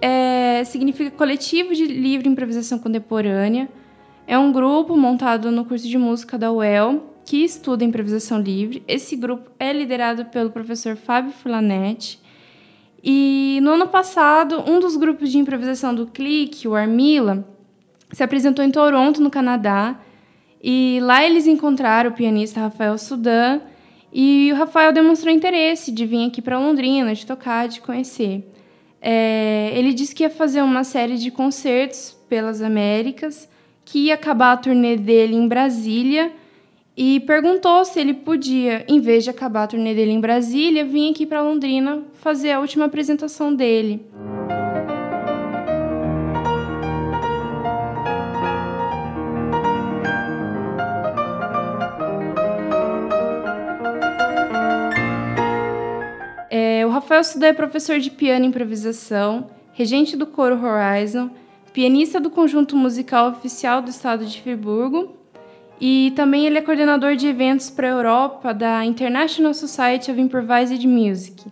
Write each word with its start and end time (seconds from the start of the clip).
é, 0.00 0.64
significa 0.64 1.10
Coletivo 1.10 1.74
de 1.74 1.86
Livre 1.86 2.28
Improvisação 2.28 2.78
Contemporânea. 2.78 3.68
É 4.26 4.38
um 4.38 4.52
grupo 4.52 4.96
montado 4.96 5.50
no 5.50 5.64
curso 5.64 5.88
de 5.88 5.96
música 5.96 6.36
da 6.36 6.52
UEL 6.52 7.14
que 7.24 7.44
estuda 7.44 7.84
improvisação 7.84 8.40
livre. 8.40 8.82
Esse 8.88 9.14
grupo 9.14 9.50
é 9.58 9.72
liderado 9.72 10.24
pelo 10.26 10.50
professor 10.50 10.96
Fábio 10.96 11.30
Fulanetti. 11.30 12.20
E 13.02 13.60
no 13.62 13.70
ano 13.72 13.86
passado, 13.86 14.64
um 14.66 14.80
dos 14.80 14.96
grupos 14.96 15.30
de 15.30 15.38
improvisação 15.38 15.94
do 15.94 16.06
Clique, 16.06 16.66
o 16.66 16.74
Armila, 16.74 17.46
se 18.12 18.22
apresentou 18.22 18.64
em 18.64 18.70
Toronto, 18.70 19.20
no 19.20 19.30
Canadá. 19.30 20.00
E 20.62 20.98
lá 21.02 21.24
eles 21.24 21.46
encontraram 21.46 22.10
o 22.10 22.14
pianista 22.14 22.60
Rafael 22.60 22.98
Sudan. 22.98 23.60
E 24.12 24.50
o 24.52 24.56
Rafael 24.56 24.92
demonstrou 24.92 25.32
interesse 25.32 25.92
de 25.92 26.04
vir 26.06 26.26
aqui 26.26 26.42
para 26.42 26.58
Londrina, 26.58 27.14
de 27.14 27.24
tocar, 27.24 27.68
de 27.68 27.80
conhecer. 27.80 28.44
É, 29.00 29.72
ele 29.74 29.92
disse 29.92 30.14
que 30.14 30.22
ia 30.24 30.30
fazer 30.30 30.62
uma 30.62 30.84
série 30.84 31.16
de 31.16 31.30
concertos 31.30 32.16
pelas 32.28 32.60
Américas, 32.60 33.48
que 33.84 34.06
ia 34.06 34.14
acabar 34.14 34.52
a 34.52 34.56
turnê 34.56 34.96
dele 34.96 35.34
em 35.34 35.48
Brasília 35.48 36.32
e 37.00 37.20
perguntou 37.20 37.84
se 37.84 38.00
ele 38.00 38.12
podia, 38.12 38.84
em 38.88 39.00
vez 39.00 39.22
de 39.22 39.30
acabar 39.30 39.62
a 39.62 39.66
turnê 39.68 39.94
dele 39.94 40.10
em 40.10 40.20
Brasília, 40.20 40.84
vir 40.84 41.10
aqui 41.10 41.24
para 41.24 41.40
Londrina 41.40 42.02
fazer 42.14 42.50
a 42.50 42.60
última 42.60 42.86
apresentação 42.86 43.54
dele. 43.54 44.04
Rafael 56.98 57.22
Sudé 57.22 57.50
é 57.50 57.52
professor 57.52 58.00
de 58.00 58.10
piano 58.10 58.44
e 58.44 58.48
improvisação, 58.48 59.48
regente 59.72 60.16
do 60.16 60.26
coro 60.26 60.58
Horizon, 60.60 61.30
pianista 61.72 62.18
do 62.18 62.28
conjunto 62.28 62.76
musical 62.76 63.30
oficial 63.30 63.80
do 63.80 63.88
estado 63.88 64.26
de 64.26 64.42
Friburgo 64.42 65.16
e 65.80 66.12
também 66.16 66.44
ele 66.44 66.58
é 66.58 66.60
coordenador 66.60 67.14
de 67.14 67.28
eventos 67.28 67.70
para 67.70 67.86
a 67.86 67.92
Europa 67.92 68.52
da 68.52 68.84
International 68.84 69.54
Society 69.54 70.10
of 70.10 70.20
Improvised 70.20 70.84
Music. 70.88 71.46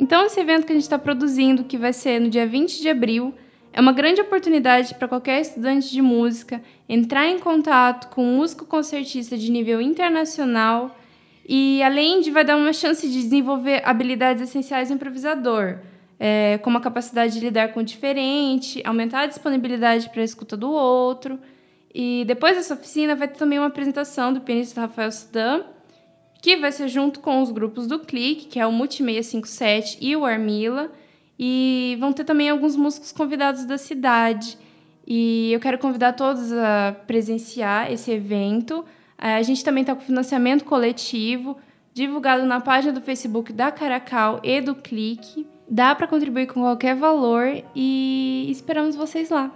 Então 0.00 0.24
esse 0.24 0.40
evento 0.40 0.64
que 0.64 0.72
a 0.72 0.74
gente 0.74 0.84
está 0.84 0.98
produzindo, 0.98 1.64
que 1.64 1.76
vai 1.76 1.92
ser 1.92 2.18
no 2.18 2.30
dia 2.30 2.46
20 2.46 2.80
de 2.80 2.88
abril, 2.88 3.34
é 3.74 3.80
uma 3.82 3.92
grande 3.92 4.22
oportunidade 4.22 4.94
para 4.94 5.08
qualquer 5.08 5.42
estudante 5.42 5.90
de 5.90 6.00
música 6.00 6.62
entrar 6.88 7.28
em 7.28 7.38
contato 7.38 8.08
com 8.14 8.24
um 8.24 8.36
músico 8.38 8.64
concertista 8.64 9.36
de 9.36 9.52
nível 9.52 9.78
internacional 9.78 10.96
e 11.48 11.80
além 11.82 12.20
de 12.20 12.30
vai 12.30 12.44
dar 12.44 12.56
uma 12.56 12.72
chance 12.72 13.08
de 13.08 13.22
desenvolver 13.22 13.80
habilidades 13.84 14.42
essenciais 14.42 14.88
do 14.88 14.94
improvisador, 14.94 15.78
é, 16.18 16.58
como 16.58 16.78
a 16.78 16.80
capacidade 16.80 17.34
de 17.34 17.40
lidar 17.40 17.72
com 17.72 17.80
o 17.80 17.84
diferente, 17.84 18.82
aumentar 18.84 19.20
a 19.20 19.26
disponibilidade 19.26 20.08
para 20.10 20.22
a 20.22 20.24
escuta 20.24 20.56
do 20.56 20.70
outro. 20.70 21.38
E 21.94 22.24
depois 22.26 22.56
dessa 22.56 22.74
oficina 22.74 23.14
vai 23.14 23.28
ter 23.28 23.38
também 23.38 23.58
uma 23.58 23.68
apresentação 23.68 24.32
do 24.32 24.40
pianista 24.40 24.80
Rafael 24.80 25.12
Sudan, 25.12 25.62
que 26.42 26.56
vai 26.56 26.72
ser 26.72 26.88
junto 26.88 27.20
com 27.20 27.40
os 27.40 27.52
grupos 27.52 27.86
do 27.86 28.00
Clique, 28.00 28.46
que 28.46 28.58
é 28.58 28.66
o 28.66 28.72
Multi657 28.72 29.98
e 30.00 30.16
o 30.16 30.24
Armila. 30.24 30.90
E 31.38 31.96
vão 32.00 32.12
ter 32.12 32.24
também 32.24 32.50
alguns 32.50 32.74
músicos 32.74 33.12
convidados 33.12 33.64
da 33.64 33.78
cidade. 33.78 34.58
E 35.06 35.52
eu 35.52 35.60
quero 35.60 35.78
convidar 35.78 36.14
todos 36.14 36.52
a 36.52 36.96
presenciar 37.06 37.92
esse 37.92 38.10
evento. 38.10 38.84
É, 39.18 39.36
a 39.36 39.42
gente 39.42 39.64
também 39.64 39.82
está 39.82 39.94
com 39.94 40.00
financiamento 40.00 40.64
coletivo, 40.64 41.56
divulgado 41.94 42.44
na 42.44 42.60
página 42.60 42.92
do 42.92 43.00
Facebook 43.00 43.52
da 43.52 43.70
Caracal 43.70 44.40
e 44.42 44.60
do 44.60 44.74
Clique. 44.74 45.46
Dá 45.68 45.94
para 45.94 46.06
contribuir 46.06 46.46
com 46.46 46.60
qualquer 46.60 46.94
valor 46.94 47.62
e 47.74 48.46
esperamos 48.50 48.94
vocês 48.94 49.30
lá. 49.30 49.50